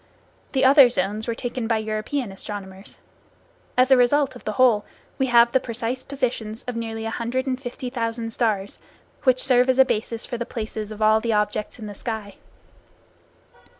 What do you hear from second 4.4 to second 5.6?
the whole, we have the